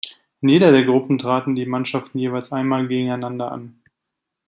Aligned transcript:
In 0.41 0.49
jeder 0.49 0.71
der 0.71 0.83
Gruppen 0.83 1.19
traten 1.19 1.53
die 1.53 1.67
Mannschaften 1.67 2.17
jeweils 2.17 2.51
einmal 2.51 2.87
gegeneinander 2.87 3.51
an. 3.51 3.83